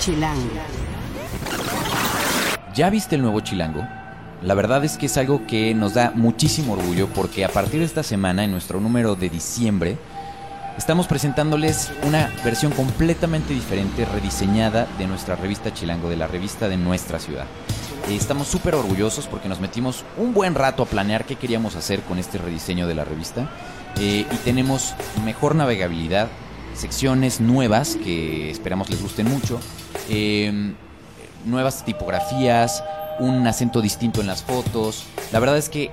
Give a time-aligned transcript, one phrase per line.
[0.00, 0.48] Chilango.
[2.74, 3.86] ¿Ya viste el nuevo Chilango?
[4.42, 7.86] La verdad es que es algo que nos da muchísimo orgullo porque a partir de
[7.86, 9.98] esta semana, en nuestro número de diciembre,
[10.78, 16.78] estamos presentándoles una versión completamente diferente, rediseñada de nuestra revista Chilango, de la revista de
[16.78, 17.44] nuestra ciudad.
[18.08, 22.00] Eh, Estamos súper orgullosos porque nos metimos un buen rato a planear qué queríamos hacer
[22.04, 23.50] con este rediseño de la revista
[23.98, 24.94] eh, y tenemos
[25.26, 26.28] mejor navegabilidad,
[26.72, 29.60] secciones nuevas que esperamos les gusten mucho,
[30.08, 30.74] eh,
[31.44, 32.82] nuevas tipografías,
[33.18, 35.04] un acento distinto en las fotos.
[35.32, 35.90] La verdad es que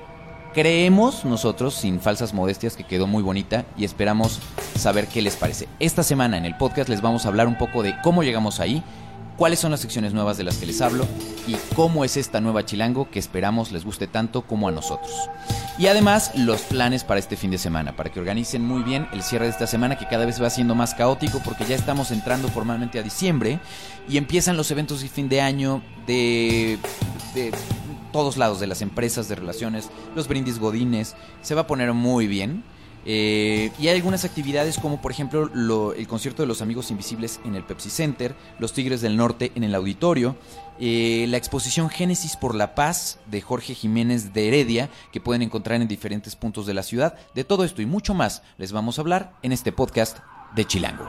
[0.54, 4.40] creemos nosotros, sin falsas modestias, que quedó muy bonita y esperamos
[4.76, 5.68] saber qué les parece.
[5.78, 8.82] Esta semana en el podcast les vamos a hablar un poco de cómo llegamos ahí,
[9.38, 11.06] cuáles son las secciones nuevas de las que les hablo
[11.46, 15.12] y cómo es esta nueva Chilango que esperamos les guste tanto como a nosotros.
[15.78, 19.22] Y además los planes para este fin de semana, para que organicen muy bien el
[19.22, 22.48] cierre de esta semana que cada vez va siendo más caótico porque ya estamos entrando
[22.48, 23.60] formalmente a diciembre
[24.08, 26.78] y empiezan los eventos de fin de año de,
[27.34, 27.52] de
[28.12, 32.26] todos lados, de las empresas, de relaciones, los brindis godines, se va a poner muy
[32.26, 32.64] bien.
[33.10, 37.40] Eh, y hay algunas actividades como por ejemplo lo- el concierto de los Amigos Invisibles
[37.42, 40.36] en el Pepsi Center, los Tigres del Norte en el auditorio,
[40.78, 45.80] eh, la exposición Génesis por la Paz de Jorge Jiménez de Heredia, que pueden encontrar
[45.80, 47.14] en diferentes puntos de la ciudad.
[47.34, 50.18] De todo esto y mucho más les vamos a hablar en este podcast
[50.54, 51.08] de Chilango.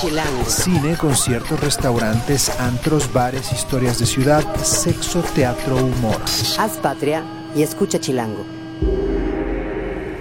[0.00, 0.44] Chilango.
[0.46, 6.16] Cine, conciertos, restaurantes, antros, bares, historias de ciudad, sexo, teatro, humor.
[6.58, 7.22] Haz patria
[7.54, 8.46] y escucha Chilango.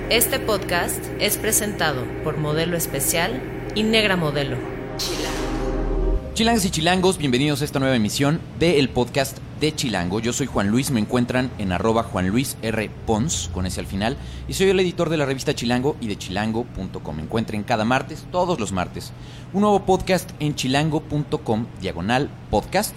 [0.10, 3.42] Este podcast es presentado por Modelo Especial
[3.74, 4.58] y Negra Modelo.
[6.40, 10.22] Chilangas y chilangos, bienvenidos a esta nueva emisión del podcast de Chilango.
[10.22, 12.90] Yo soy Juan Luis, me encuentran en arroba Juan Luis R.
[13.06, 14.16] Pons, con ese al final,
[14.48, 17.16] y soy el editor de la revista Chilango y de chilango.com.
[17.18, 19.12] Me encuentren cada martes, todos los martes,
[19.52, 22.96] un nuevo podcast en chilango.com, diagonal podcast.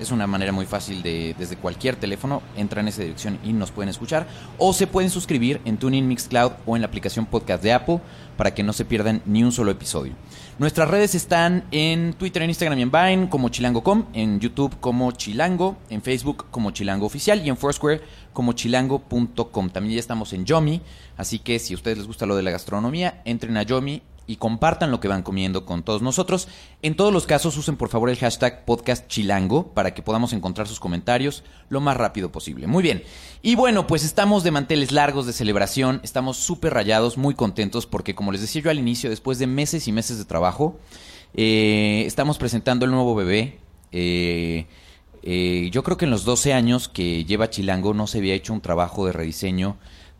[0.00, 3.70] Es una manera muy fácil de, desde cualquier teléfono, entran en esa dirección y nos
[3.70, 4.26] pueden escuchar.
[4.56, 8.00] O se pueden suscribir en TuneIn Mixcloud o en la aplicación podcast de Apple
[8.38, 10.14] para que no se pierdan ni un solo episodio.
[10.60, 15.10] Nuestras redes están en Twitter, en Instagram y en Vine como chilango.com, en YouTube como
[15.12, 18.02] chilango, en Facebook como chilango oficial y en Foursquare
[18.34, 19.70] como chilango.com.
[19.70, 20.82] También ya estamos en Yomi,
[21.16, 24.36] así que si a ustedes les gusta lo de la gastronomía, entren a Yomi y
[24.36, 26.46] compartan lo que van comiendo con todos nosotros.
[26.82, 30.68] En todos los casos usen por favor el hashtag podcast chilango para que podamos encontrar
[30.68, 32.68] sus comentarios lo más rápido posible.
[32.68, 33.02] Muy bien.
[33.42, 38.14] Y bueno, pues estamos de manteles largos de celebración, estamos súper rayados, muy contentos porque
[38.14, 40.78] como les decía yo al inicio, después de meses y meses de trabajo,
[41.34, 43.58] eh, estamos presentando el nuevo bebé.
[43.90, 44.68] Eh,
[45.24, 48.52] eh, yo creo que en los 12 años que lleva Chilango no se había hecho
[48.52, 49.76] un trabajo de rediseño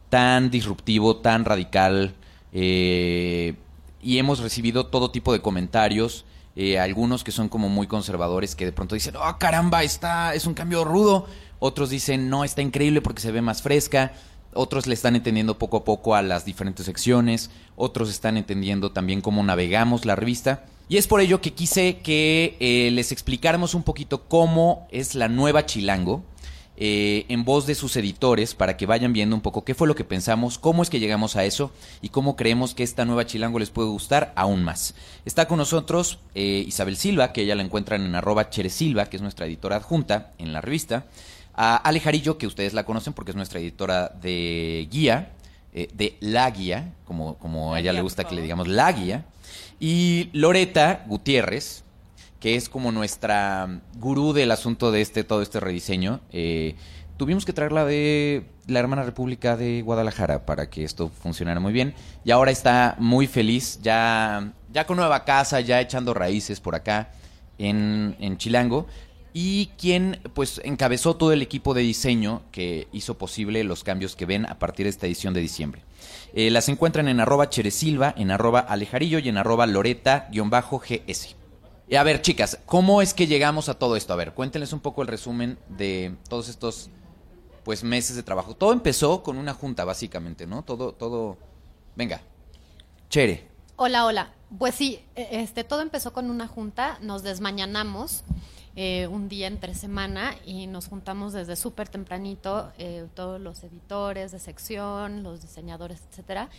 [0.09, 2.16] tan disruptivo, tan radical.
[2.53, 3.54] eh,
[4.03, 6.25] y hemos recibido todo tipo de comentarios.
[6.56, 10.47] eh, algunos que son como muy conservadores que de pronto dicen, oh caramba, está, es
[10.47, 11.27] un cambio rudo.
[11.61, 14.12] Otros dicen, no, está increíble porque se ve más fresca.
[14.53, 17.50] Otros le están entendiendo poco a poco a las diferentes secciones.
[17.77, 20.65] Otros están entendiendo también cómo navegamos la revista.
[20.88, 25.28] Y es por ello que quise que eh, les explicáramos un poquito cómo es la
[25.28, 26.25] nueva Chilango
[26.82, 29.94] eh, en voz de sus editores para que vayan viendo un poco qué fue lo
[29.94, 33.58] que pensamos, cómo es que llegamos a eso y cómo creemos que esta nueva Chilango
[33.58, 34.94] les puede gustar aún más.
[35.26, 39.22] Está con nosotros eh, Isabel Silva, que ella la encuentran en arroba Silva, que es
[39.22, 41.04] nuestra editora adjunta en la revista.
[41.52, 45.32] A Ale Jarillo, que ustedes la conocen porque es nuestra editora de guía,
[45.74, 49.26] eh, de la guía, como, como a ella le gusta que le digamos la guía.
[49.78, 51.84] Y Loreta Gutiérrez,
[52.40, 56.20] que es como nuestra gurú del asunto de este todo este rediseño.
[56.32, 56.74] Eh,
[57.18, 61.94] tuvimos que traerla de la hermana república de Guadalajara para que esto funcionara muy bien.
[62.24, 67.12] Y ahora está muy feliz, ya, ya con nueva casa, ya echando raíces por acá
[67.58, 68.86] en, en Chilango.
[69.32, 74.26] Y quien pues encabezó todo el equipo de diseño que hizo posible los cambios que
[74.26, 75.82] ven a partir de esta edición de diciembre.
[76.32, 81.39] Eh, las encuentran en arroba Cheresilva, en arroba Alejarillo y en arroba Loreta-GS.
[81.90, 84.12] Y a ver, chicas, ¿cómo es que llegamos a todo esto?
[84.12, 86.88] A ver, cuéntenles un poco el resumen de todos estos
[87.64, 88.54] pues meses de trabajo.
[88.54, 90.62] Todo empezó con una junta, básicamente, ¿no?
[90.62, 91.37] Todo, todo.
[91.96, 92.20] Venga.
[93.08, 93.48] Chere.
[93.75, 94.32] Hola, hola.
[94.56, 98.22] Pues sí, e- este, todo empezó con una junta, nos desmañanamos
[98.76, 104.31] eh, un día entre semana y nos juntamos desde súper tempranito, eh, todos los editores
[104.31, 106.50] de sección, los diseñadores, etcétera,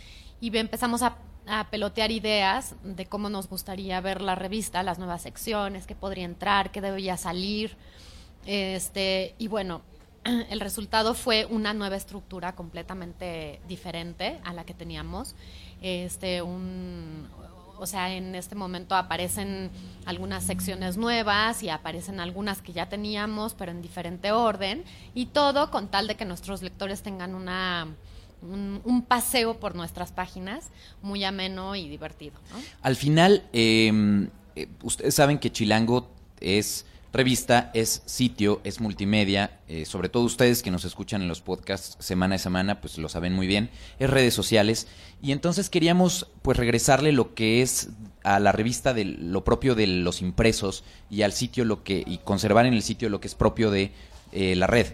[0.42, 1.16] y empezamos a,
[1.46, 6.26] a pelotear ideas de cómo nos gustaría ver la revista, las nuevas secciones, qué podría
[6.26, 7.78] entrar, qué debería salir,
[8.46, 9.82] este, y bueno,
[10.24, 15.34] el resultado fue una nueva estructura completamente diferente a la que teníamos.
[15.80, 17.28] Este, un,
[17.78, 19.70] O sea, en este momento aparecen
[20.04, 24.84] algunas secciones nuevas y aparecen algunas que ya teníamos, pero en diferente orden.
[25.14, 27.88] Y todo con tal de que nuestros lectores tengan una,
[28.42, 30.70] un, paseo por nuestras páginas
[31.02, 32.34] muy ameno y divertido.
[32.82, 36.10] Al final, em, eh, ustedes saben que Chilango
[36.40, 41.42] es revista, es sitio, es multimedia, eh, sobre todo ustedes que nos escuchan en los
[41.42, 44.88] podcasts semana a semana, pues lo saben muy bien, es redes sociales.
[45.20, 47.90] Y entonces queríamos pues regresarle lo que es
[48.24, 52.18] a la revista de lo propio de los impresos y al sitio lo que, y
[52.18, 53.92] conservar en el sitio lo que es propio de
[54.32, 54.86] eh, la red.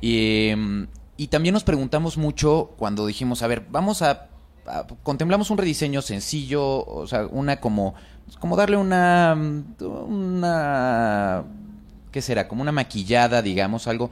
[0.00, 0.86] Em,
[1.18, 4.28] y también nos preguntamos mucho cuando dijimos, a ver, vamos a,
[5.02, 7.94] contemplamos un rediseño sencillo, o sea, una como
[8.38, 9.36] como darle una,
[9.80, 11.44] una,
[12.12, 12.46] ¿qué será?
[12.46, 14.10] Como una maquillada, digamos, algo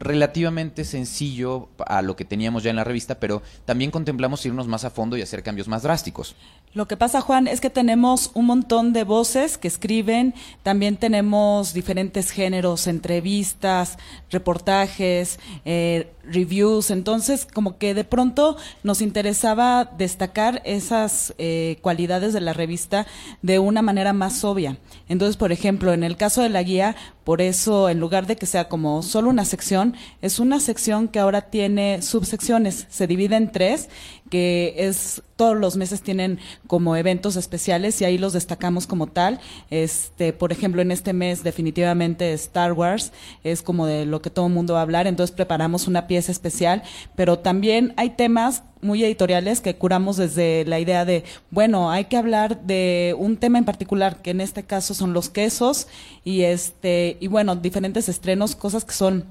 [0.00, 4.84] relativamente sencillo a lo que teníamos ya en la revista, pero también contemplamos irnos más
[4.84, 6.36] a fondo y hacer cambios más drásticos.
[6.72, 11.72] Lo que pasa, Juan, es que tenemos un montón de voces que escriben, también tenemos
[11.72, 13.98] diferentes géneros, entrevistas,
[14.30, 22.40] reportajes, eh, reviews, entonces como que de pronto nos interesaba destacar esas eh, cualidades de
[22.40, 23.06] la revista
[23.42, 24.78] de una manera más obvia.
[25.08, 28.46] Entonces, por ejemplo, en el caso de la guía, por eso en lugar de que
[28.46, 33.52] sea como solo una sección, es una sección que ahora tiene subsecciones, se divide en
[33.52, 33.88] tres
[34.28, 39.38] que es todos los meses tienen como eventos especiales y ahí los destacamos como tal.
[39.70, 43.12] Este, por ejemplo, en este mes definitivamente Star Wars
[43.44, 46.17] es como de lo que todo el mundo va a hablar, entonces preparamos una pieza
[46.26, 46.82] especial,
[47.14, 52.16] pero también hay temas muy editoriales que curamos desde la idea de, bueno, hay que
[52.16, 55.88] hablar de un tema en particular, que en este caso son los quesos
[56.24, 59.24] y este y bueno, diferentes estrenos, cosas que son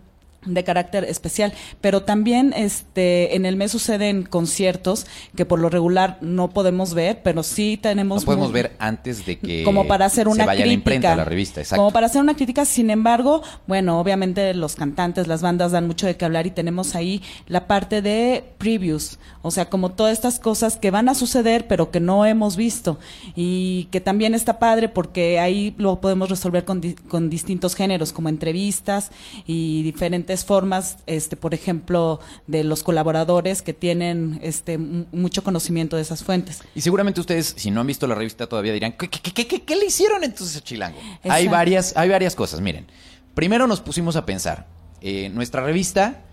[0.46, 5.06] de carácter especial, pero también este en el mes suceden conciertos
[5.36, 9.40] que por lo regular no podemos ver, pero sí tenemos no podemos ver antes de
[9.40, 11.82] que como para hacer una vaya crítica, la imprenta, la revista, exacto.
[11.82, 16.08] Como para hacer una crítica, sin embargo, bueno, obviamente los cantantes, las bandas dan mucho
[16.08, 20.40] de qué hablar y tenemos ahí la parte de previews, o sea, como todas estas
[20.40, 23.00] cosas que van a suceder pero que no hemos visto.
[23.36, 28.30] Y que también está padre porque ahí lo podemos resolver con, con distintos géneros como
[28.30, 29.12] entrevistas
[29.46, 36.02] y diferentes formas, este, por ejemplo, de los colaboradores que tienen este, mucho conocimiento de
[36.02, 36.62] esas fuentes.
[36.76, 40.24] Y seguramente ustedes, si no han visto la revista todavía, dirán, ¿qué, qué, le hicieron
[40.24, 40.98] entonces a Chilango?
[41.24, 42.62] Hay varias, hay varias cosas.
[42.62, 42.88] Miren,
[43.34, 44.68] primero nos pusimos a pensar,
[45.02, 46.24] eh, nuestra revista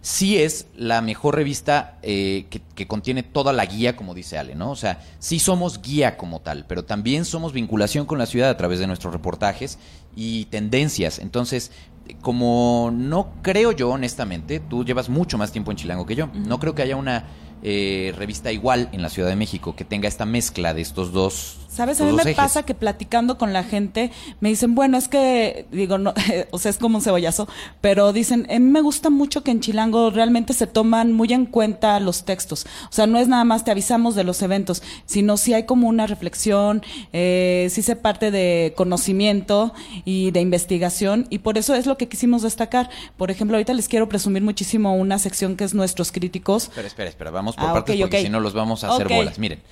[0.00, 4.54] sí es la mejor revista eh, que, que, contiene toda la guía, como dice Ale,
[4.54, 4.70] ¿no?
[4.70, 8.56] O sea, sí somos guía como tal, pero también somos vinculación con la ciudad a
[8.56, 9.78] través de nuestros reportajes
[10.14, 11.18] y tendencias.
[11.18, 11.70] Entonces,
[12.20, 16.58] como no creo yo, honestamente, tú llevas mucho más tiempo en Chilango que yo, no
[16.58, 17.24] creo que haya una
[17.62, 21.58] eh, revista igual en la Ciudad de México que tenga esta mezcla de estos dos
[21.78, 22.00] ¿Sabes?
[22.00, 24.10] A mí me pasa que platicando con la gente
[24.40, 26.12] me dicen, bueno, es que, digo, no,
[26.50, 27.46] o sea, es como un cebollazo,
[27.80, 31.46] pero dicen, a mí me gusta mucho que en Chilango realmente se toman muy en
[31.46, 32.66] cuenta los textos.
[32.90, 35.86] O sea, no es nada más te avisamos de los eventos, sino si hay como
[35.86, 36.82] una reflexión,
[37.12, 39.72] eh, si se parte de conocimiento
[40.04, 42.90] y de investigación, y por eso es lo que quisimos destacar.
[43.16, 46.64] Por ejemplo, ahorita les quiero presumir muchísimo una sección que es Nuestros Críticos.
[46.64, 49.38] Espera, espera, espera, vamos por ah, partes porque si no los vamos a hacer bolas.
[49.38, 49.62] Miren.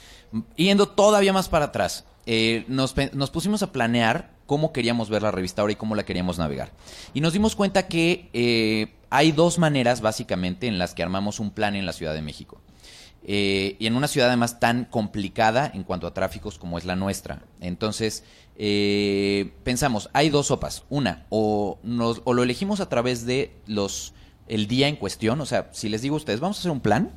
[0.57, 2.93] Yendo todavía más para atrás, eh, nos,
[3.31, 6.73] pusimos a planear cómo queríamos ver la revista ahora y cómo la queríamos navegar.
[7.15, 11.53] Y nos dimos cuenta que eh, hay dos maneras básicamente en las que armamos un
[11.53, 12.61] plan en la Ciudad de México.
[13.29, 16.97] Eh, y en una ciudad además tan complicada en cuanto a tráficos como es la
[16.97, 17.43] nuestra.
[17.61, 18.25] Entonces,
[19.65, 20.85] pensamos, hay dos sopas.
[20.91, 24.15] Una, o, nos, o lo elegimos a través de los
[24.49, 25.41] el día en cuestión.
[25.41, 27.13] O sea, si les digo a ustedes, vamos a hacer un plan,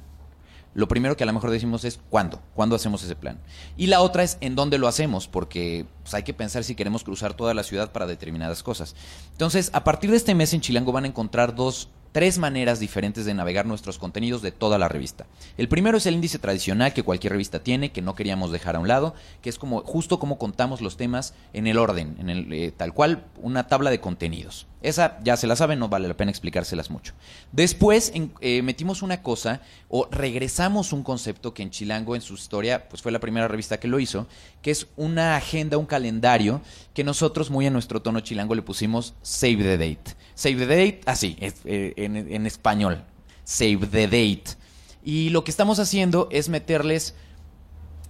[0.74, 3.40] lo primero que a lo mejor decimos es cuándo, cuándo hacemos ese plan.
[3.78, 7.04] Y la otra es en dónde lo hacemos, porque pues, hay que pensar si queremos
[7.04, 8.96] cruzar toda la ciudad para determinadas cosas.
[9.32, 13.26] Entonces, a partir de este mes en Chilango van a encontrar dos tres maneras diferentes
[13.26, 15.28] de navegar nuestros contenidos de toda la revista.
[15.58, 18.80] El primero es el índice tradicional que cualquier revista tiene, que no queríamos dejar a
[18.80, 22.52] un lado, que es como justo como contamos los temas en el orden, en el
[22.52, 24.68] eh, tal cual una tabla de contenidos.
[24.81, 27.13] Esa ya se la saben, no vale la pena explicárselas mucho.
[27.51, 32.88] Después eh, metimos una cosa o regresamos un concepto que en Chilango en su historia
[32.88, 34.27] pues fue la primera revista que lo hizo,
[34.62, 36.62] que es una agenda, un calendario
[36.93, 40.15] que nosotros muy en nuestro tono chilango le pusimos Save the Date.
[40.33, 43.03] Save the Date, así, eh, en, español.
[43.43, 44.57] Save the Date.
[45.03, 47.15] Y lo que estamos haciendo es meterles,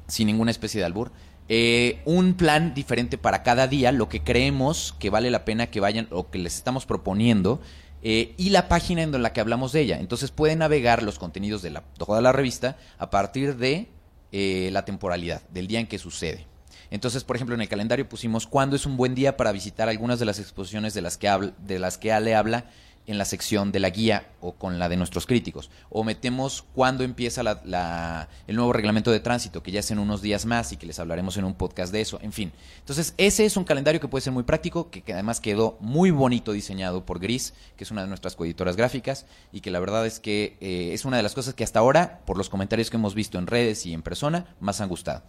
[0.08, 1.12] sin ninguna especie de albur,
[1.50, 5.80] eh, un plan diferente para cada día, lo que creemos que vale la pena que
[5.80, 7.60] vayan o que les estamos proponiendo.
[8.02, 10.00] Eh, y la página en la que hablamos de ella.
[10.00, 13.90] Entonces pueden navegar los contenidos de la, toda la revista a partir de
[14.32, 16.46] la temporalidad, del día en que sucede.
[16.92, 20.20] Entonces, por ejemplo, en el calendario pusimos cuándo es un buen día para visitar algunas
[20.20, 22.66] de las exposiciones de las que, de las que Ale habla
[23.10, 25.70] en la sección de la guía o con la de nuestros críticos.
[25.90, 29.98] O metemos cuándo empieza la- la- el nuevo reglamento de tránsito, que ya es en
[30.00, 32.20] unos días más y que les hablaremos en un podcast de eso.
[32.22, 32.52] En fin.
[32.80, 36.52] Entonces, ese es un calendario que puede ser muy práctico, que, además quedó muy bonito
[36.52, 40.20] diseñado por Gris, que es una de nuestras coeditoras gráficas, y que la verdad es
[40.20, 43.16] que eh, es una de las cosas que hasta ahora, por los comentarios que hemos
[43.16, 45.24] visto en redes y en persona, más han gustado.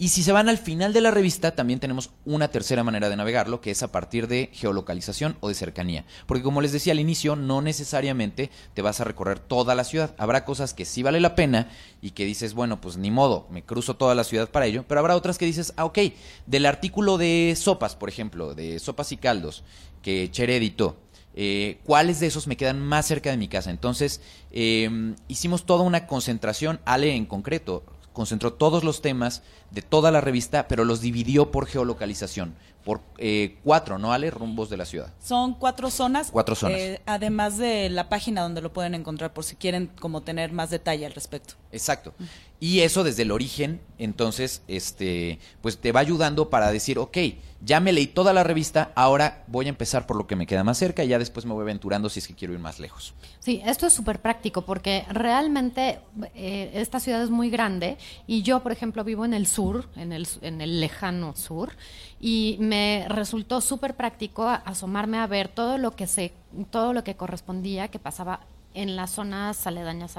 [0.00, 3.16] Y si se van al final de la revista, también tenemos una tercera manera de
[3.16, 6.04] navegarlo, que es a partir de geolocalización o de cercanía.
[6.26, 10.14] Porque como les decía al inicio, no necesariamente te vas a recorrer toda la ciudad.
[10.16, 11.68] Habrá cosas que sí vale la pena
[12.00, 14.84] y que dices, bueno, pues ni modo, me cruzo toda la ciudad para ello.
[14.86, 15.98] Pero habrá otras que dices, ah, ok,
[16.46, 19.64] del artículo de sopas, por ejemplo, de sopas y caldos,
[20.00, 20.96] que Chere editó.
[21.34, 23.70] eh, cuáles de esos me quedan más cerca de mi casa.
[23.70, 30.10] Entonces, eh, hicimos toda una concentración, Ale en concreto, concentró todos los temas de toda
[30.10, 34.30] la revista, pero los dividió por geolocalización, por eh, cuatro, ¿no, Ale?
[34.30, 35.12] Rumbos de la ciudad.
[35.22, 36.30] Son cuatro zonas.
[36.30, 36.78] Cuatro zonas.
[36.78, 40.70] eh, además de la página donde lo pueden encontrar por si quieren como tener más
[40.70, 41.54] detalle al respecto.
[41.70, 42.14] Exacto.
[42.60, 47.18] Y eso desde el origen, entonces, este, pues te va ayudando para decir, ok,
[47.60, 50.64] ya me leí toda la revista, ahora voy a empezar por lo que me queda
[50.64, 53.14] más cerca y ya después me voy aventurando si es que quiero ir más lejos.
[53.38, 56.00] Sí, esto es súper práctico porque realmente
[56.34, 57.96] eh, esta ciudad es muy grande
[58.26, 59.57] y yo, por ejemplo, vivo en el sur,
[59.96, 61.72] en el, en el lejano sur,
[62.20, 66.32] y me resultó súper práctico asomarme a ver todo lo que se,
[66.70, 68.40] todo lo que correspondía que pasaba
[68.74, 70.16] en las zonas aledañas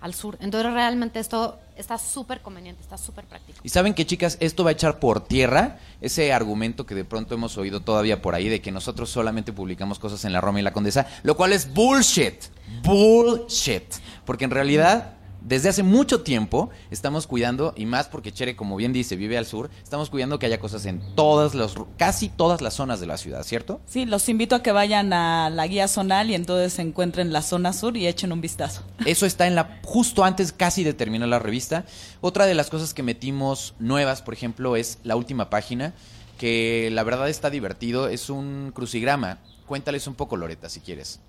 [0.00, 0.38] al sur.
[0.40, 3.58] Entonces realmente esto está súper conveniente, está súper práctico.
[3.62, 7.34] Y saben que, chicas, esto va a echar por tierra ese argumento que de pronto
[7.34, 10.62] hemos oído todavía por ahí de que nosotros solamente publicamos cosas en la Roma y
[10.62, 12.44] la Condesa, lo cual es bullshit.
[12.82, 13.94] Bullshit.
[14.24, 15.17] Porque en realidad,
[15.48, 19.46] desde hace mucho tiempo, estamos cuidando, y más porque Chere, como bien dice, vive al
[19.46, 23.16] sur, estamos cuidando que haya cosas en todas las, casi todas las zonas de la
[23.16, 23.80] ciudad, ¿cierto?
[23.86, 27.40] Sí, los invito a que vayan a la guía zonal y entonces se encuentren la
[27.40, 28.82] zona sur y echen un vistazo.
[29.06, 31.86] Eso está en la justo antes casi de terminar la revista.
[32.20, 35.94] Otra de las cosas que metimos nuevas, por ejemplo, es la última página,
[36.36, 39.38] que la verdad está divertido, es un crucigrama.
[39.64, 41.20] Cuéntales un poco, Loreta, si quieres.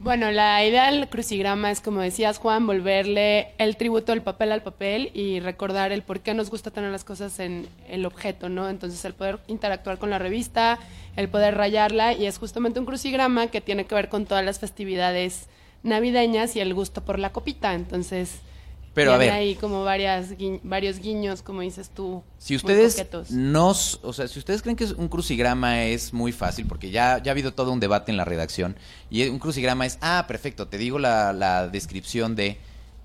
[0.00, 4.62] Bueno, la idea del crucigrama es, como decías, Juan, volverle el tributo del papel al
[4.62, 8.68] papel y recordar el por qué nos gusta tener las cosas en el objeto, ¿no?
[8.68, 10.78] Entonces, el poder interactuar con la revista,
[11.16, 14.60] el poder rayarla, y es justamente un crucigrama que tiene que ver con todas las
[14.60, 15.48] festividades
[15.82, 17.74] navideñas y el gusto por la copita.
[17.74, 18.38] Entonces,
[19.02, 19.30] Pero, a ver.
[19.30, 22.22] ahí como varias, gui- varios guiños, como dices tú.
[22.38, 26.90] Si ustedes nos, o sea, si ustedes creen que un crucigrama es muy fácil, porque
[26.90, 28.76] ya, ya ha habido todo un debate en la redacción,
[29.10, 32.58] y un crucigrama es, ah, perfecto, te digo la, la descripción de,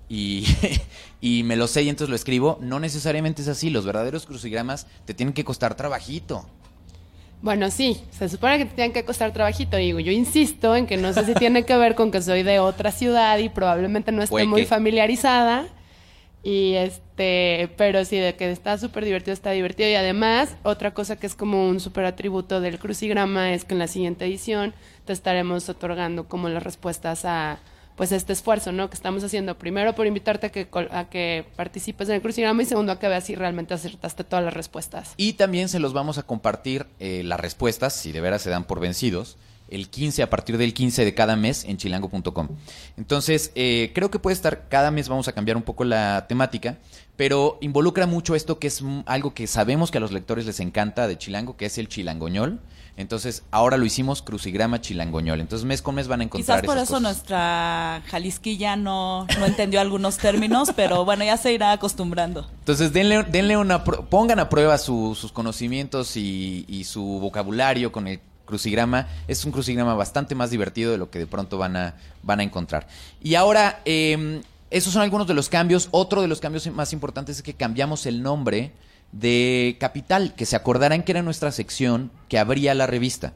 [0.08, 0.46] y,
[1.20, 4.86] y me lo sé y entonces lo escribo, no necesariamente es así, los verdaderos crucigramas
[5.04, 6.46] te tienen que costar trabajito.
[7.42, 9.76] Bueno, sí, se supone que te tienen que costar trabajito.
[9.76, 12.58] Digo, yo insisto en que no sé si tiene que ver con que soy de
[12.58, 15.66] otra ciudad y probablemente no esté muy familiarizada.
[16.44, 19.88] Y este, pero sí, de que está súper divertido, está divertido.
[19.88, 23.78] Y además, otra cosa que es como un súper atributo del crucigrama es que en
[23.78, 24.74] la siguiente edición
[25.06, 27.60] te estaremos otorgando como las respuestas a
[27.96, 28.90] pues este esfuerzo, ¿no?
[28.90, 32.66] Que estamos haciendo primero por invitarte a que, a que participes en el crucigrama y
[32.66, 35.14] segundo a que veas si realmente acertaste todas las respuestas.
[35.16, 38.64] Y también se los vamos a compartir eh, las respuestas, si de veras se dan
[38.64, 39.38] por vencidos,
[39.74, 42.48] el 15, a partir del 15 de cada mes en chilango.com.
[42.96, 46.78] Entonces, eh, creo que puede estar, cada mes vamos a cambiar un poco la temática,
[47.16, 51.06] pero involucra mucho esto que es algo que sabemos que a los lectores les encanta
[51.06, 52.60] de Chilango, que es el chilangoñol.
[52.96, 55.40] Entonces, ahora lo hicimos crucigrama chilangoñol.
[55.40, 57.02] Entonces, mes con mes van a encontrar Quizás por esas eso cosas.
[57.02, 62.48] nuestra Jalisquilla no, no entendió algunos términos, pero bueno, ya se irá acostumbrando.
[62.60, 68.06] Entonces, denle, denle una, pongan a prueba su- sus conocimientos y, y su vocabulario con
[68.06, 69.08] el crucigrama.
[69.28, 72.42] Es un crucigrama bastante más divertido de lo que de pronto van a, van a
[72.42, 72.86] encontrar.
[73.22, 75.88] Y ahora, eh, esos son algunos de los cambios.
[75.90, 78.72] Otro de los cambios más importantes es que cambiamos el nombre
[79.12, 83.34] de Capital, que se acordarán que era nuestra sección que abría la revista.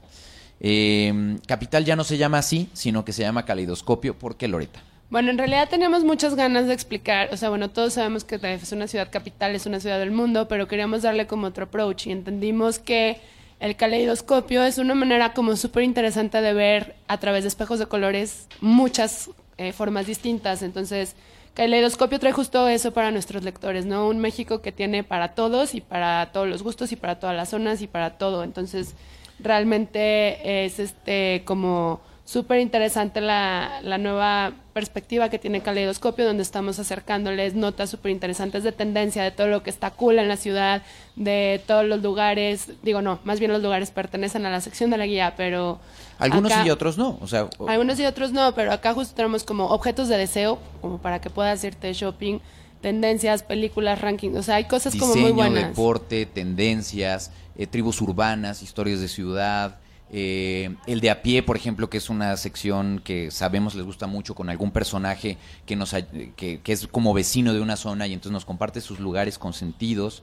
[0.61, 4.19] Eh, Capital ya no se llama así, sino que se llama Caleidoscopio.
[4.19, 4.83] ¿Por qué, Loreta?
[5.11, 8.73] Bueno, en realidad tenemos muchas ganas de explicar, o sea, bueno, todos sabemos que es
[8.73, 12.13] una ciudad capital, es una ciudad del mundo, pero queríamos darle como otro approach y
[12.13, 13.19] entendimos que
[13.61, 17.87] el caleidoscopio es una manera como súper interesante de ver a través de espejos de
[17.87, 20.63] colores muchas eh, formas distintas.
[20.63, 21.17] Entonces,
[21.55, 24.07] caleidoscopio trae justo eso para nuestros lectores, ¿no?
[24.07, 27.49] Un México que tiene para todos y para todos los gustos y para todas las
[27.49, 28.45] zonas y para todo.
[28.45, 28.95] Entonces,
[29.41, 36.79] realmente es este como súper interesante la, la nueva perspectiva que tiene Caleidoscopio, donde estamos
[36.79, 40.83] acercándoles notas súper interesantes de tendencia, de todo lo que está cool en la ciudad,
[41.17, 44.99] de todos los lugares, digo no, más bien los lugares pertenecen a la sección de
[44.99, 45.81] la guía, pero...
[46.19, 47.17] Algunos acá- y otros no.
[47.23, 50.59] O sea, o- algunos y otros no, pero acá justo tenemos como objetos de deseo,
[50.83, 52.41] como para que puedas irte shopping,
[52.83, 55.69] tendencias, películas, rankings, o sea, hay cosas como muy buenas.
[55.71, 59.77] deporte, tendencias, eh, tribus urbanas, historias de ciudad.
[60.11, 64.07] Eh, el de a pie, por ejemplo, que es una sección que sabemos les gusta
[64.07, 65.37] mucho con algún personaje
[65.67, 68.81] que nos ay- que, que es como vecino de una zona y entonces nos comparte
[68.81, 70.23] sus lugares consentidos.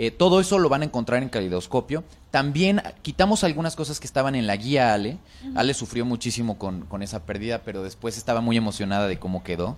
[0.00, 2.04] Eh, todo eso lo van a encontrar en Calidoscopio.
[2.30, 5.18] También quitamos algunas cosas que estaban en la guía Ale.
[5.56, 9.76] Ale sufrió muchísimo con, con esa pérdida, pero después estaba muy emocionada de cómo quedó.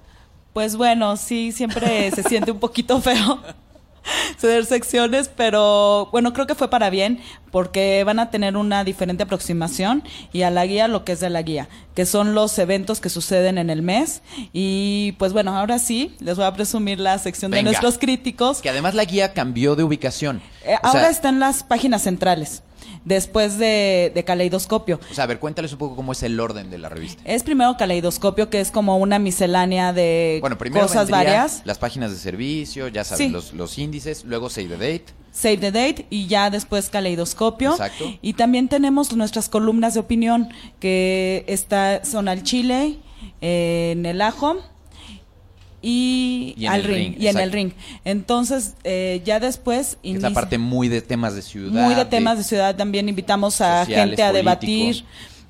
[0.53, 3.41] Pues bueno, sí, siempre se siente un poquito feo
[4.39, 9.25] ceder secciones, pero bueno, creo que fue para bien porque van a tener una diferente
[9.25, 13.01] aproximación y a la guía lo que es de la guía, que son los eventos
[13.01, 17.19] que suceden en el mes y pues bueno, ahora sí, les voy a presumir la
[17.19, 18.61] sección de nuestros críticos.
[18.63, 20.41] Que además la guía cambió de ubicación.
[20.65, 22.63] Eh, ahora sea, está en las páginas centrales,
[23.05, 25.01] después de, de Caleidoscopio.
[25.11, 27.23] O sea, a ver, cuéntales un poco cómo es el orden de la revista.
[27.25, 31.63] Es primero Caleidoscopio, que es como una miscelánea de Bueno, primero cosas varias.
[31.65, 33.33] las páginas de servicio, ya saben, Sí.
[33.33, 35.05] los, los índices, luego Save the Date.
[35.33, 37.71] Save the Date y ya después Caleidoscopio.
[37.71, 38.05] Exacto.
[38.21, 40.49] Y también tenemos nuestras columnas de opinión
[40.81, 42.99] que está, son al chile,
[43.41, 44.57] eh, en el ajo
[45.83, 47.73] y, al ring, ring, y en el ring.
[48.05, 51.83] Entonces, eh, ya después que es la inicia- parte muy de temas de ciudad.
[51.85, 55.05] muy de temas de ciudad también invitamos a sociales, gente a debatir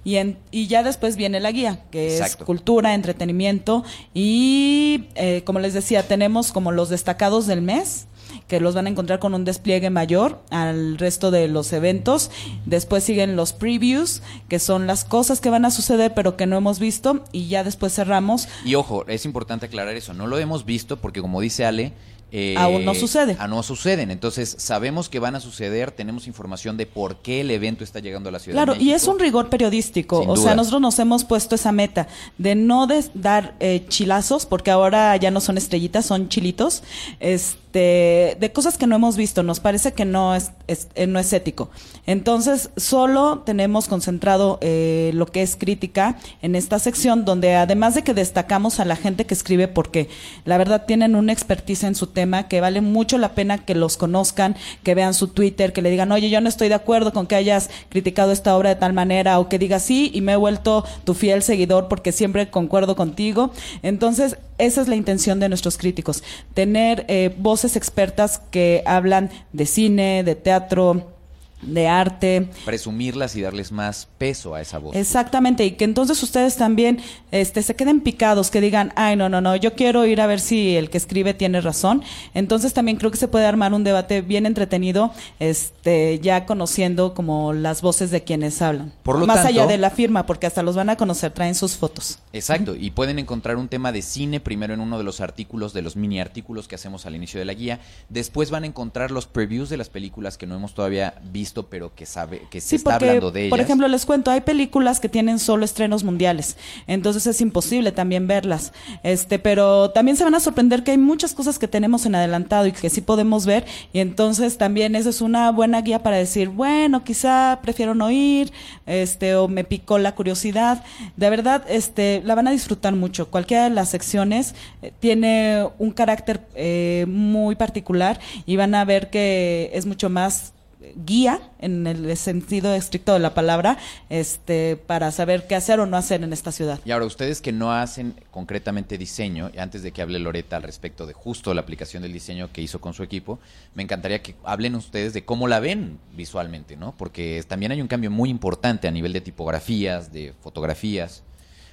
[0.04, 2.44] y, en- y ya después viene la guía que Exacto.
[2.44, 3.84] es cultura entretenimiento
[4.14, 8.06] y eh, como les decía tenemos como los destacados del mes
[8.50, 12.32] que los van a encontrar con un despliegue mayor al resto de los eventos.
[12.66, 16.56] Después siguen los previews, que son las cosas que van a suceder pero que no
[16.56, 17.24] hemos visto.
[17.30, 21.22] Y ya después cerramos Y ojo, es importante aclarar eso, no lo hemos visto porque
[21.22, 21.92] como dice Ale...
[22.32, 23.36] eh, Aún no sucede.
[23.38, 27.50] Aún no suceden, entonces sabemos que van a suceder, tenemos información de por qué el
[27.50, 28.56] evento está llegando a la ciudad.
[28.56, 30.20] Claro, de y es un rigor periodístico.
[30.20, 30.44] Sin o duda.
[30.44, 32.06] sea, nosotros nos hemos puesto esa meta
[32.38, 36.82] de no des- dar eh, chilazos, porque ahora ya no son estrellitas, son chilitos,
[37.18, 39.42] este, de cosas que no hemos visto.
[39.42, 41.70] Nos parece que no es, es- eh, no es ético.
[42.06, 48.14] Entonces, solo tenemos concentrado lo que es crítica en esta sección, donde además de que
[48.14, 50.08] destacamos a la gente que escribe, porque
[50.44, 53.96] la verdad tienen una expertise en su tema que vale mucho la pena que los
[53.96, 57.26] conozcan, que vean su Twitter, que le digan, oye, yo no estoy de acuerdo con
[57.26, 60.36] que hayas criticado esta obra de tal manera, o que digas sí, y me he
[60.36, 63.52] vuelto tu fiel seguidor porque siempre concuerdo contigo.
[63.82, 66.22] Entonces, esa es la intención de nuestros críticos,
[66.54, 71.19] tener eh, voces expertas que hablan de cine, de teatro,
[71.62, 74.96] de arte, Presumirlas y darles más peso a esa voz.
[74.96, 77.00] Exactamente, y que entonces ustedes también
[77.32, 80.40] este, se queden picados, que digan, ay, no, no, no, yo quiero ir a ver
[80.40, 82.02] si el que escribe tiene razón.
[82.34, 87.52] Entonces también creo que se puede armar un debate bien entretenido, este, ya conociendo como
[87.52, 88.92] las voces de quienes hablan.
[89.02, 91.54] Por lo Más tanto- allá de la firma, porque hasta los van a conocer, traen
[91.54, 92.18] sus fotos.
[92.32, 95.82] Exacto, y pueden encontrar un tema de cine primero en uno de los artículos, de
[95.82, 97.80] los mini artículos que hacemos al inicio de la guía.
[98.08, 101.94] Después van a encontrar los previews de las películas que no hemos todavía visto, pero
[101.94, 103.50] que sabe que se Sí, está porque, hablando de ellas.
[103.50, 108.26] por ejemplo, les cuento, hay películas que tienen solo estrenos mundiales, entonces es imposible también
[108.26, 108.72] verlas.
[109.02, 112.66] Este, pero también se van a sorprender que hay muchas cosas que tenemos en adelantado
[112.66, 116.48] y que sí podemos ver, y entonces también esa es una buena guía para decir,
[116.48, 118.52] bueno, quizá prefiero no ir,
[118.86, 120.84] este, o me picó la curiosidad.
[121.16, 123.28] De verdad, este, la van a disfrutar mucho.
[123.30, 129.10] Cualquiera de las secciones eh, tiene un carácter eh, muy particular y van a ver
[129.10, 130.52] que es mucho más
[130.96, 133.76] guía en el sentido estricto de la palabra
[134.08, 136.80] este para saber qué hacer o no hacer en esta ciudad.
[136.84, 140.62] Y ahora, ustedes que no hacen concretamente diseño, y antes de que hable Loreta al
[140.62, 143.38] respecto de justo la aplicación del diseño que hizo con su equipo,
[143.74, 146.94] me encantaría que hablen ustedes de cómo la ven visualmente, ¿no?
[146.96, 151.22] Porque también hay un cambio muy importante a nivel de tipografías, de fotografías.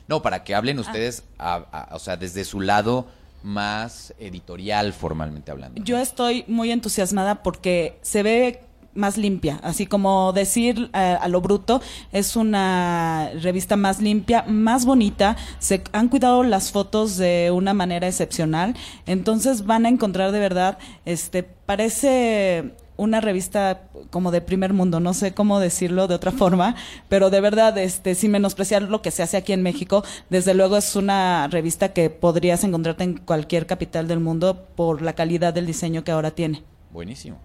[0.07, 3.07] No, para que hablen ustedes, a- a- o sea, desde su lado
[3.43, 5.81] más editorial, formalmente hablando.
[5.83, 8.61] Yo estoy muy entusiasmada porque se ve
[8.97, 11.81] más limpia, así como decir a, a lo bruto,
[12.11, 18.07] es una revista más limpia, más bonita, se han cuidado las fotos de una manera
[18.07, 24.99] excepcional, entonces van a encontrar de verdad, este, parece una revista como de primer mundo,
[24.99, 26.75] no sé cómo decirlo de otra forma,
[27.07, 30.77] pero de verdad, este, sin menospreciar lo que se hace aquí en México, desde luego
[30.77, 35.67] es una revista que podrías encontrarte en cualquier capital del mundo por la calidad del
[35.67, 36.63] diseño que ahora tiene.
[36.91, 37.37] Buenísimo.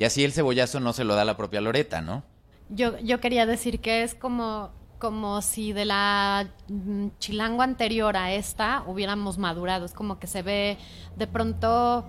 [0.00, 2.22] Y así el cebollazo no se lo da la propia Loreta, ¿no?
[2.70, 8.32] Yo, yo quería decir que es como como si de la mm, chilango anterior a
[8.32, 9.84] esta hubiéramos madurado.
[9.84, 10.78] Es como que se ve
[11.18, 12.06] de pronto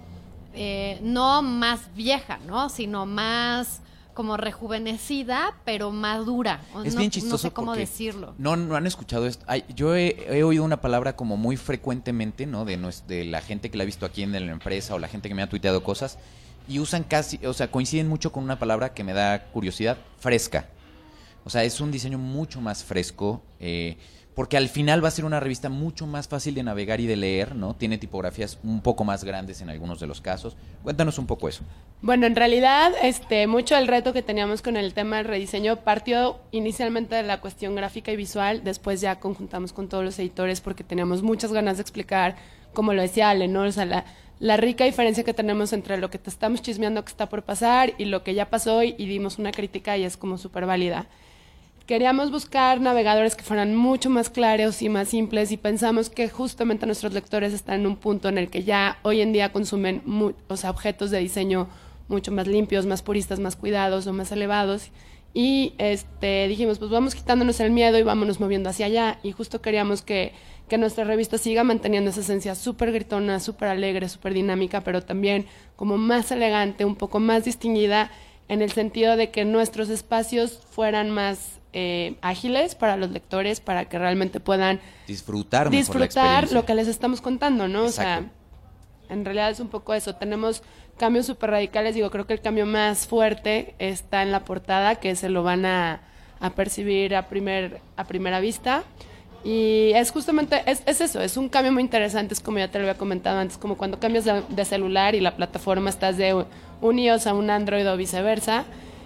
[0.53, 2.69] eh, no más vieja, ¿no?
[2.69, 3.81] Sino más
[4.13, 6.61] como rejuvenecida, pero madura.
[6.85, 8.35] Es no, bien chistoso No sé cómo decirlo.
[8.37, 9.43] No, no han escuchado esto.
[9.49, 12.63] Ay, yo he, he oído una palabra como muy frecuentemente, ¿no?
[12.63, 12.77] De,
[13.09, 15.35] de la gente que la ha visto aquí en la empresa o la gente que
[15.35, 16.19] me ha tuiteado cosas.
[16.67, 20.67] Y usan casi, o sea, coinciden mucho con una palabra que me da curiosidad, fresca.
[21.43, 23.41] O sea, es un diseño mucho más fresco.
[23.59, 23.97] eh,
[24.35, 27.17] porque al final va a ser una revista mucho más fácil de navegar y de
[27.17, 27.75] leer, ¿no?
[27.75, 30.55] Tiene tipografías un poco más grandes en algunos de los casos.
[30.83, 31.63] Cuéntanos un poco eso.
[32.01, 36.39] Bueno, en realidad, este, mucho del reto que teníamos con el tema del rediseño partió
[36.51, 40.83] inicialmente de la cuestión gráfica y visual, después ya conjuntamos con todos los editores porque
[40.83, 42.37] teníamos muchas ganas de explicar,
[42.73, 43.63] como lo decía Ale, ¿no?
[43.63, 44.05] O sea, la,
[44.41, 47.93] la rica diferencia que tenemos entre lo que te estamos chismeando que está por pasar
[47.99, 51.05] y lo que ya pasó y, y dimos una crítica y es como súper válida.
[51.85, 56.87] Queríamos buscar navegadores que fueran mucho más claros y más simples y pensamos que justamente
[56.87, 60.33] nuestros lectores están en un punto en el que ya hoy en día consumen o
[60.69, 61.69] objetos de diseño
[62.07, 64.89] mucho más limpios, más puristas, más cuidados o más elevados.
[65.35, 69.19] Y este, dijimos, pues vamos quitándonos el miedo y vámonos moviendo hacia allá.
[69.21, 70.33] Y justo queríamos que,
[70.71, 75.45] que nuestra revista siga manteniendo esa esencia súper gritona, súper alegre, súper dinámica, pero también
[75.75, 78.09] como más elegante, un poco más distinguida
[78.47, 83.89] en el sentido de que nuestros espacios fueran más eh, ágiles para los lectores, para
[83.89, 87.83] que realmente puedan Disfrutar mejor disfrutar lo que les estamos contando, ¿no?
[87.83, 88.31] O sea,
[89.09, 90.15] en realidad es un poco eso.
[90.15, 90.63] Tenemos
[90.95, 91.95] cambios súper radicales.
[91.95, 95.65] Digo, creo que el cambio más fuerte está en la portada, que se lo van
[95.65, 95.99] a,
[96.39, 98.85] a percibir a, primer, a primera vista.
[99.43, 102.77] Y es justamente, es, es eso, es un cambio muy interesante, es como ya te
[102.77, 106.45] lo había comentado antes, como cuando cambias de, celular y la plataforma estás de
[106.79, 108.65] un iOS a un Android o viceversa.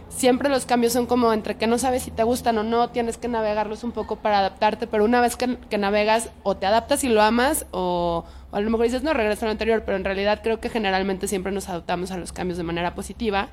[0.10, 3.18] Siempre los cambios son como entre que no sabes si te gustan o no, tienes
[3.18, 7.04] que navegarlos un poco para adaptarte, pero una vez que, que navegas o te adaptas
[7.04, 9.98] y lo amas o, o a lo mejor dices, no, regresa a lo anterior, pero
[9.98, 13.50] en realidad creo que generalmente siempre nos adaptamos a los cambios de manera positiva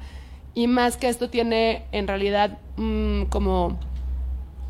[0.54, 3.78] y más que esto tiene en realidad mm, como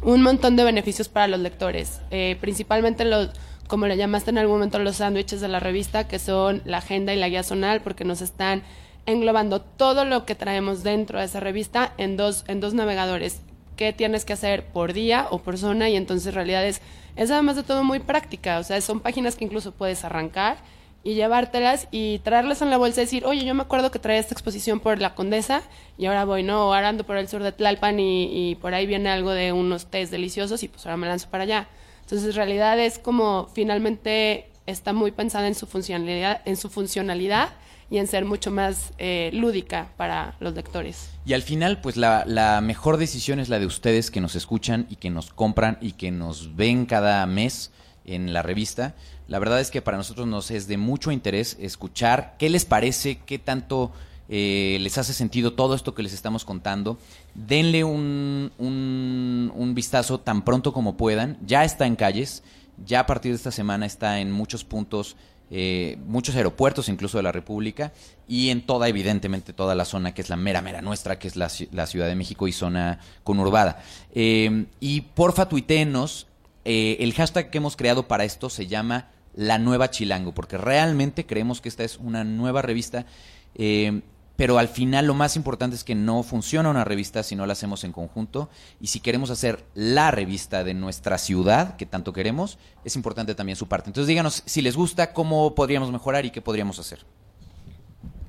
[0.03, 3.31] un montón de beneficios para los lectores, eh, principalmente los,
[3.69, 7.15] como le llamaste en algún momento, los sándwiches de la revista, que son la agenda
[7.15, 8.63] y la guía zonal, porque nos están
[9.07, 13.41] englobando todo lo que traemos dentro de esa revista en dos, en dos navegadores.
[13.77, 15.89] ¿Qué tienes que hacer por día o por zona?
[15.89, 16.81] Y entonces en realidad es,
[17.17, 20.59] es además de todo muy práctica, o sea, son páginas que incluso puedes arrancar
[21.05, 24.21] y llevártelas y traerlas en la bolsa y decir, oye, yo me acuerdo que traía
[24.21, 25.63] esta exposición por la Condesa
[25.99, 26.69] y ahora voy, ¿no?
[26.69, 29.53] O ahora ando por el sur de Tlalpan y, y por ahí viene algo de
[29.53, 31.69] unos tés deliciosos y pues ahora me lanzo para allá.
[32.03, 37.51] Entonces, en realidad es como finalmente está muy pensada en su funcionalidad, en su funcionalidad
[37.91, 41.11] y en ser mucho más eh, lúdica para los lectores.
[41.27, 44.87] Y al final, pues la, la mejor decisión es la de ustedes que nos escuchan
[44.89, 47.71] y que nos compran y que nos ven cada mes
[48.05, 48.95] en la revista.
[49.33, 53.19] La verdad es que para nosotros nos es de mucho interés escuchar qué les parece,
[53.25, 53.91] qué tanto
[54.29, 56.99] eh, les hace sentido todo esto que les estamos contando.
[57.35, 61.39] Denle un, un, vistazo tan pronto como puedan.
[61.47, 62.43] Ya está en calles,
[62.85, 65.17] ya a partir de esta semana está en muchos puntos
[65.51, 67.91] eh, muchos aeropuertos incluso de la República
[68.29, 71.37] y en toda, evidentemente, toda la zona que es la mera, mera nuestra, que es
[71.37, 73.83] la, la Ciudad de México y zona conurbada.
[74.15, 76.27] Eh, y porfa, tuiteenos,
[76.67, 81.61] el hashtag que hemos creado para esto se llama La Nueva Chilango, porque realmente creemos
[81.61, 83.07] que esta es una nueva revista.
[83.55, 84.03] eh,
[84.37, 87.53] pero al final lo más importante es que no funciona una revista si no la
[87.53, 88.49] hacemos en conjunto.
[88.81, 93.57] Y si queremos hacer la revista de nuestra ciudad, que tanto queremos, es importante también
[93.57, 93.91] su parte.
[93.91, 97.05] Entonces díganos si les gusta, cómo podríamos mejorar y qué podríamos hacer.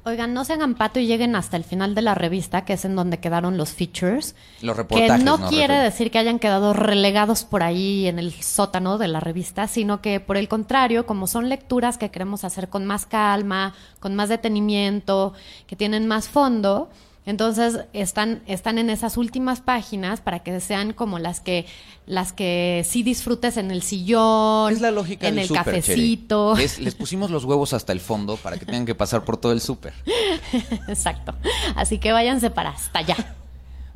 [0.06, 2.84] Oigan, no se hagan pato y lleguen hasta el final de la revista, que es
[2.84, 4.36] en donde quedaron los features.
[4.62, 5.24] Los Que reportajes.
[5.24, 9.68] no quiere decir que hayan quedado relegados por ahí en el sótano de la revista,
[9.68, 14.14] sino que por el contrario, como son lecturas que queremos hacer con más calma, con
[14.14, 15.34] más detenimiento,
[15.68, 16.90] que tienen más fondo,
[17.26, 21.66] entonces están, están en esas últimas páginas para que sean como las que,
[22.06, 26.56] las que sí disfrutes en el sillón, Es la lógica en del el cafecito.
[26.58, 29.52] Es- les pusimos los huevos hasta el fondo para que tengan que pasar por todo
[29.52, 29.94] el súper.
[30.88, 31.34] Exacto.
[31.76, 33.36] Así que váyanse para hasta allá.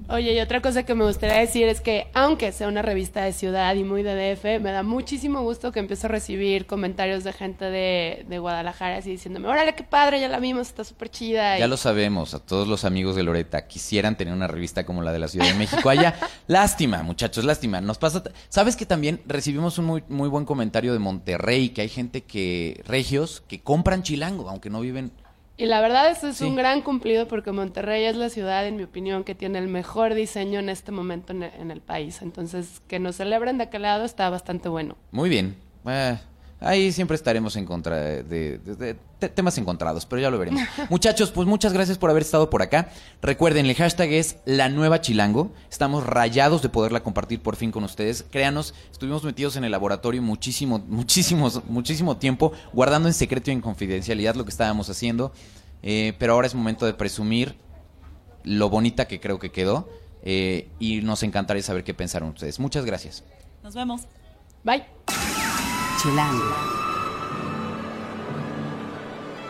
[0.10, 3.34] Oye, y otra cosa que me gustaría decir es que, aunque sea una revista de
[3.34, 7.34] ciudad y muy de DF, me da muchísimo gusto que empiezo a recibir comentarios de
[7.34, 11.60] gente de, de Guadalajara así diciéndome, órale, qué padre, ya la vimos, está súper chida.
[11.60, 15.02] Ya y- lo sabemos, a todos los amigos de Loreta quisieran tener una revista como
[15.02, 16.16] la de la Ciudad de México allá.
[16.48, 17.82] lástima, muchachos, lástima.
[17.82, 18.24] Nos pasa.
[18.48, 21.70] ¿Sabes que también recibimos un muy, muy buen comentario de Monterrey?
[21.70, 25.12] Que hay gente que, regios, que compran chilango, aunque no viven
[25.60, 26.44] Y la verdad eso es Sí.
[26.46, 30.14] un gran cumplido porque Monterrey es la ciudad, en mi opinión, que tiene el mejor
[30.14, 32.22] diseño en este momento en el, en el país.
[32.22, 34.96] Entonces, que nos celebren de aquel lado está bastante bueno.
[35.12, 35.56] Muy bien.
[35.88, 36.18] Eh,
[36.60, 40.38] ahí siempre estaremos en contra de, de- de- de te- temas encontrados, pero ya lo
[40.40, 40.62] veremos.
[40.90, 42.90] Muchachos, pues muchas gracias por haber estado por acá.
[43.22, 45.52] Recuerden, el hashtag es la nueva chilango.
[45.70, 48.26] Estamos rayados de poderla compartir por fin con ustedes.
[48.32, 53.62] Créanos, estuvimos metidos en el laboratorio muchísimo, muchísimos, muchísimo tiempo, guardando en secreto y en
[53.62, 55.32] confidencialidad lo que estábamos haciendo.
[55.84, 57.56] Eh, pero ahora es momento de presumir
[58.44, 59.90] lo bonita que creo que quedó.
[60.24, 62.60] eh, y nos encantaría saber qué pensaron ustedes.
[62.60, 63.24] Muchas gracias.
[63.64, 64.02] Nos vemos.
[64.64, 64.84] Bye.
[65.98, 66.56] Chilango.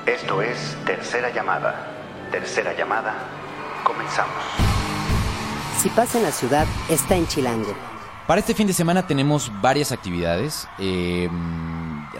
[0.05, 1.91] Esto es Tercera Llamada.
[2.31, 3.15] Tercera Llamada.
[3.83, 4.33] Comenzamos.
[5.81, 7.75] Si pasa en la ciudad, está en Chilango.
[8.27, 10.69] Para este fin de semana tenemos varias actividades.
[10.79, 11.29] Eh,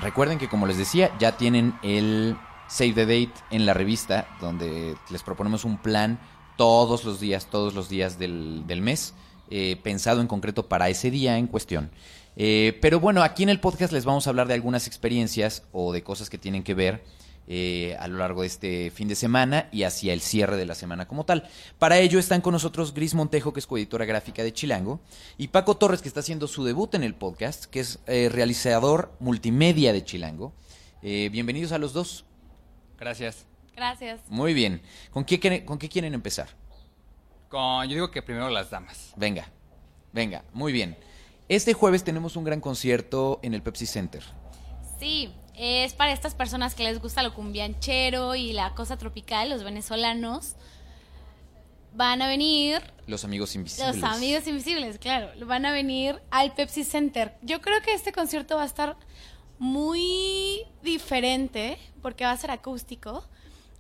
[0.02, 2.38] recuerden que, como les decía, ya tienen el
[2.68, 6.20] Save the Date en la revista, donde les proponemos un plan
[6.58, 9.14] todos los días, todos los días del, del mes,
[9.50, 11.92] eh, pensado en concreto para ese día en cuestión.
[12.40, 15.92] Eh, pero bueno, aquí en el podcast les vamos a hablar de algunas experiencias o
[15.92, 17.04] de cosas que tienen que ver
[17.48, 20.76] eh, a lo largo de este fin de semana y hacia el cierre de la
[20.76, 21.50] semana como tal.
[21.80, 25.00] Para ello están con nosotros Gris Montejo, que es coeditora gráfica de Chilango,
[25.38, 29.14] y Paco Torres, que está haciendo su debut en el podcast, que es eh, realizador
[29.20, 30.54] multimedia de Chilango.
[31.02, 32.26] Eh, bienvenidos a los dos.
[33.00, 33.46] Gracias.
[33.76, 34.20] Gracias.
[34.28, 34.82] Muy bien.
[35.12, 36.50] ¿Con qué, quieren- ¿Con qué quieren empezar?
[37.50, 39.14] Con, yo digo que primero las damas.
[39.16, 39.48] Venga,
[40.14, 40.98] venga, muy bien.
[41.50, 44.24] Este jueves tenemos un gran concierto en el Pepsi Center.
[45.00, 49.64] Sí, es para estas personas que les gusta lo cumbianchero y la cosa tropical, los
[49.64, 50.56] venezolanos.
[51.94, 53.96] Van a venir Los amigos invisibles.
[53.96, 55.30] los amigos invisibles, claro.
[55.48, 57.36] Van a venir al Pepsi Center.
[57.42, 58.98] Yo creo que este concierto va a estar
[59.58, 63.24] muy diferente porque va a ser acústico.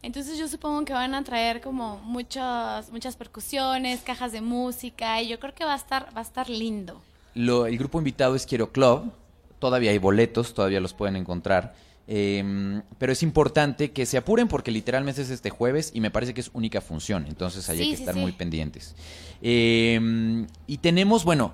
[0.01, 5.27] Entonces yo supongo que van a traer como muchas muchas percusiones, cajas de música y
[5.27, 7.01] yo creo que va a estar va a estar lindo.
[7.37, 9.11] Lo- el grupo invitado es Quiero Club.
[9.59, 11.73] Todavía hay boletos, todavía los pueden encontrar.
[12.09, 16.33] Eh, pero es importante que se apuren porque literalmente es este jueves y me parece
[16.33, 17.25] que es única función.
[17.27, 18.21] Entonces ahí hay que sí, estar sí.
[18.21, 18.95] muy pendientes.
[19.41, 21.53] Eh, y tenemos, bueno,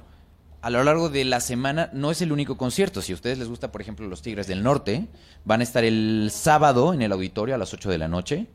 [0.62, 3.02] a lo largo de la semana no es el único concierto.
[3.02, 5.08] Si a ustedes les gusta, por ejemplo, los Tigres del Norte,
[5.43, 8.48] van a estar el sábado en el auditorio a las 8 de la noche.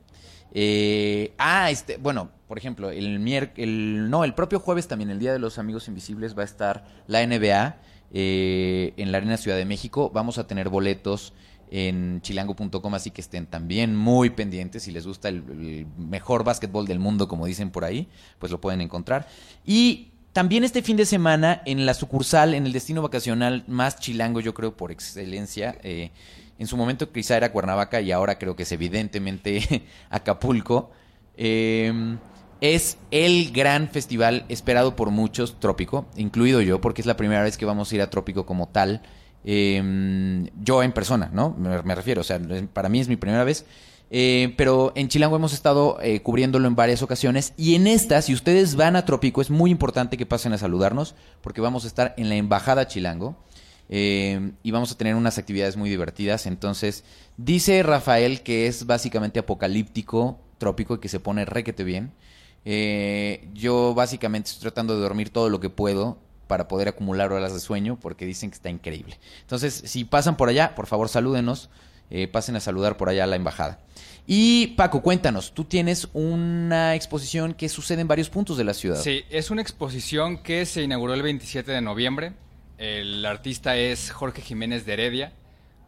[0.53, 5.33] Eh, ah, este, bueno, por ejemplo, el el no, el propio jueves también, el Día
[5.33, 7.77] de los Amigos Invisibles, va a estar la NBA
[8.13, 10.11] eh, en la Arena Ciudad de México.
[10.13, 11.35] Vamos a tener boletos
[11.71, 14.85] en chilango.com, así que estén también muy pendientes.
[14.85, 18.09] Si les gusta el, el mejor básquetbol del mundo, como dicen por ahí,
[18.39, 19.29] pues lo pueden encontrar.
[19.67, 24.41] Y también este fin de semana en la sucursal, en el destino vacacional más chilango,
[24.41, 25.77] yo creo por excelencia.
[25.83, 26.11] eh,
[26.59, 30.91] en su momento quizá era Cuernavaca y ahora creo que es evidentemente Acapulco.
[31.37, 32.17] eh,
[32.61, 37.57] es el gran festival esperado por muchos, Trópico, incluido yo, porque es la primera vez
[37.57, 39.03] que vamos a ir a Trópico como tal.
[39.45, 41.55] eh, yo en persona, ¿no?
[41.57, 42.41] Me, refiero, o sea,
[42.73, 43.65] para mí es mi primera vez.
[44.11, 48.33] Eh, pero en Chilango hemos estado eh, cubriéndolo en varias ocasiones y en esta, si
[48.33, 52.15] ustedes van a Trópico, es muy importante que pasen a saludarnos porque vamos a estar
[52.17, 53.37] en la Embajada Chilango
[53.89, 56.47] eh, y vamos a tener unas actividades muy divertidas.
[56.47, 57.05] Entonces,
[57.37, 62.13] dice Rafael que es básicamente apocalíptico, trópico y que se pone requete bien.
[62.65, 67.53] Eh, yo básicamente estoy tratando de dormir todo lo que puedo para poder acumular horas
[67.53, 69.19] de sueño porque dicen que está increíble.
[69.43, 71.71] Entonces, si pasan por allá, por favor salúdenos,
[72.11, 73.81] eh, pasen a saludar por allá a la embajada.
[74.27, 79.01] Y Paco, cuéntanos, tú tienes una exposición que sucede en varios puntos de la ciudad.
[79.01, 82.33] Sí, es una exposición que se inauguró el 27 de noviembre.
[82.79, 85.33] El artista es Jorge Jiménez de Heredia.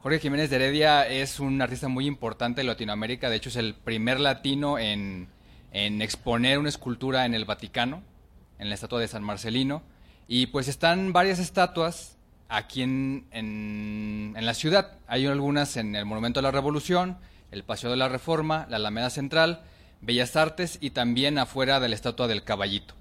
[0.02, 3.30] Jorge Jiménez de Heredia es un artista muy importante en Latinoamérica.
[3.30, 5.28] De hecho, es el primer latino en,
[5.72, 8.02] en exponer una escultura en el Vaticano,
[8.58, 9.84] en la estatua de San Marcelino.
[10.26, 12.16] Y pues están varias estatuas
[12.48, 14.98] aquí en, en, en la ciudad.
[15.06, 17.18] Hay algunas en el Monumento de la Revolución,
[17.52, 19.62] el Paseo de la Reforma, la Alameda Central,
[20.00, 22.94] Bellas Artes y también afuera de la estatua del Caballito.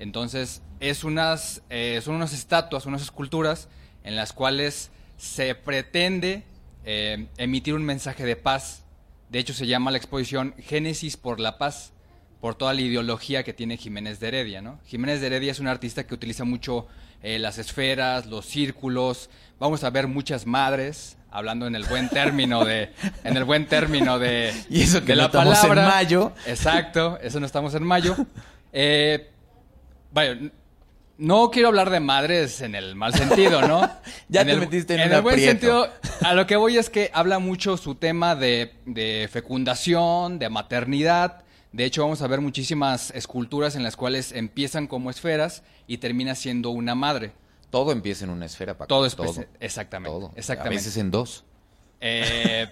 [0.00, 3.68] Entonces, es unas, eh, son unas estatuas, unas esculturas
[4.02, 6.42] en las cuales se pretende
[6.84, 8.82] eh, emitir un mensaje de paz.
[9.28, 11.92] De hecho, se llama la exposición Génesis por la Paz,
[12.40, 14.62] por toda la ideología que tiene Jiménez de Heredia.
[14.62, 14.80] ¿no?
[14.86, 16.88] Jiménez de Heredia es un artista que utiliza mucho
[17.22, 19.28] eh, las esferas, los círculos.
[19.58, 22.90] Vamos a ver muchas madres, hablando en el buen término de,
[23.24, 25.94] en el buen término de, Y eso que de no la estamos en palabra.
[25.94, 26.32] mayo.
[26.46, 28.16] Exacto, eso no estamos en mayo.
[28.72, 29.28] Eh,
[30.12, 30.38] vaya,
[31.18, 33.88] no quiero hablar de madres en el mal sentido, ¿no?
[34.28, 35.50] Ya en te el, metiste en En un el buen aprieto.
[35.50, 35.88] sentido,
[36.22, 41.44] a lo que voy es que habla mucho su tema de, de fecundación, de maternidad.
[41.72, 46.34] De hecho, vamos a ver muchísimas esculturas en las cuales empiezan como esferas y termina
[46.34, 47.32] siendo una madre.
[47.70, 48.88] Todo empieza en una esfera, Paco.
[48.88, 49.44] Todo es todo.
[49.60, 50.10] exactamente.
[50.18, 50.32] Todo.
[50.34, 50.76] Exactamente.
[50.76, 51.44] A veces en dos.
[52.00, 52.66] Eh,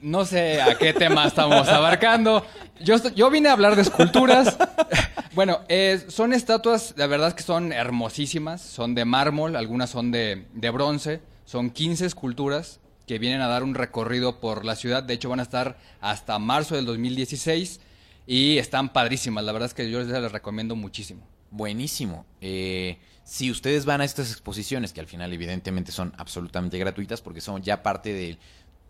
[0.00, 2.44] no sé a qué tema estamos abarcando.
[2.80, 4.56] Yo, yo vine a hablar de esculturas.
[5.34, 8.62] bueno, eh, son estatuas, la verdad es que son hermosísimas.
[8.62, 11.20] Son de mármol, algunas son de, de bronce.
[11.44, 15.02] Son 15 esculturas que vienen a dar un recorrido por la ciudad.
[15.02, 17.80] De hecho, van a estar hasta marzo del 2016
[18.26, 19.44] y están padrísimas.
[19.44, 21.22] La verdad es que yo les les recomiendo muchísimo.
[21.50, 22.26] Buenísimo.
[22.40, 27.40] Eh, si ustedes van a estas exposiciones, que al final evidentemente son absolutamente gratuitas porque
[27.40, 28.38] son ya parte del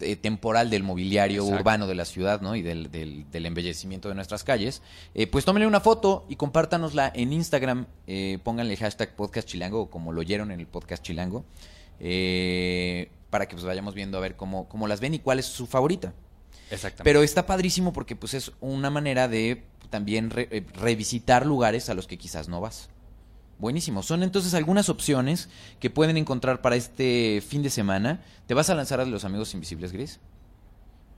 [0.01, 1.61] eh, temporal del mobiliario Exacto.
[1.61, 2.55] urbano de la ciudad, ¿no?
[2.57, 4.83] Y del, del- del embellecimiento de nuestras calles,
[5.15, 7.87] eh, pues tómenle una foto y compártanosla en Instagram.
[8.07, 11.45] eh, pónganle hashtag podcast chilango o como lo oyeron en el podcast chilango.
[12.01, 15.47] eh, para que pues vayamos viendo a ver cómo, cómo las ven y cuál es
[15.47, 16.13] su favorita.
[16.71, 17.05] Exactamente.
[17.05, 22.07] Pero está padrísimo porque pues es una manera de también re- revisitar lugares a los
[22.07, 22.89] que quizás no vas.
[23.59, 24.03] Buenísimo.
[24.03, 25.49] Son entonces algunas opciones
[25.81, 28.21] que pueden encontrar para este fin de semana.
[28.47, 30.21] ¿Te vas a lanzar a los amigos invisibles, Gris?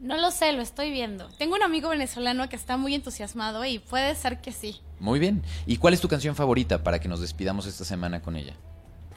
[0.00, 1.28] No lo sé, lo estoy viendo.
[1.38, 4.80] Tengo un amigo venezolano que está muy entusiasmado y puede ser que sí.
[5.00, 5.42] Muy bien.
[5.66, 8.54] ¿Y cuál es tu canción favorita para que nos despidamos esta semana con ella?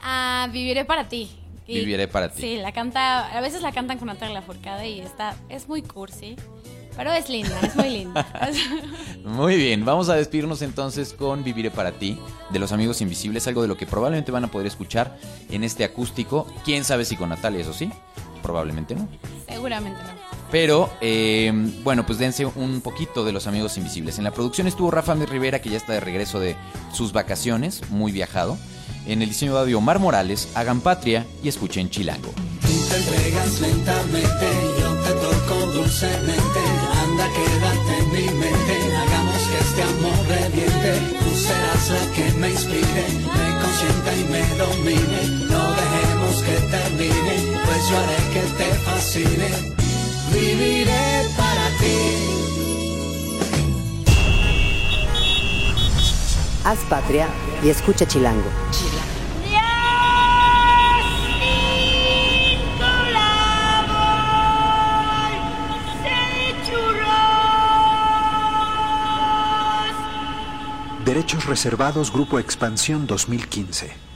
[0.00, 1.30] Ah, viviré para ti.
[1.68, 2.40] Y- Viviré para ti.
[2.42, 6.34] Sí, la canta, a veces la cantan con Natalia Lafourcade y está, es muy cursi,
[6.96, 8.26] pero es linda, es muy linda.
[9.24, 12.18] Muy bien, vamos a despedirnos entonces con Viviré para ti
[12.50, 15.16] de los amigos invisibles, algo de lo que probablemente van a poder escuchar
[15.48, 16.46] en este acústico.
[16.64, 17.90] Quién sabe si con Natalia, eso sí,
[18.42, 19.08] probablemente no.
[19.48, 20.22] Seguramente no.
[20.50, 21.50] Pero, eh,
[21.82, 24.18] bueno, pues dense un poquito de los amigos invisibles.
[24.18, 26.56] En la producción estuvo Rafa Mi Rivera, que ya está de regreso de
[26.92, 28.58] sus vacaciones, muy viajado.
[29.06, 32.32] En el diseño de audio, Omar Morales, hagan patria y escuchen Chilango.
[32.60, 36.60] te entregas lentamente, te toco dulcemente.
[37.02, 40.92] Anda, quédate en mi mente, hagamos que este amor reviente.
[41.22, 43.04] Tú serás la que me inspire,
[43.36, 45.20] me consienta y me domine.
[45.50, 47.34] No dejemos que termine,
[47.64, 49.50] pues yo haré que te fascine.
[50.32, 52.42] Viviré para ti.
[56.64, 57.28] Haz patria
[57.64, 58.48] y escucha Chilango.
[71.04, 74.11] Derechos reservados Grupo Expansión 2015.